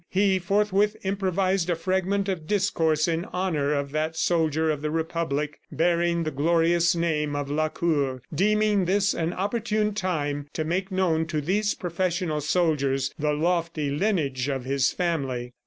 He 0.09 0.39
forthwith 0.39 0.97
improvised 1.03 1.69
a 1.69 1.75
fragment 1.75 2.27
of 2.27 2.47
discourse 2.47 3.07
in 3.07 3.25
honor 3.25 3.71
of 3.75 3.91
that 3.91 4.17
soldier 4.17 4.71
of 4.71 4.81
the 4.81 4.89
Republic 4.89 5.59
bearing 5.71 6.23
the 6.23 6.31
glorious 6.31 6.95
name 6.95 7.35
of 7.35 7.51
Lacour, 7.51 8.23
deeming 8.33 8.85
this 8.85 9.13
an 9.13 9.31
opportune 9.31 9.93
time 9.93 10.47
to 10.53 10.63
make 10.65 10.91
known 10.91 11.27
to 11.27 11.39
these 11.39 11.75
professional 11.75 12.41
soldiers 12.41 13.13
the 13.19 13.33
lofty 13.33 13.91
lineage 13.91 14.47
of 14.49 14.65
his 14.65 14.91
family. 14.91 15.53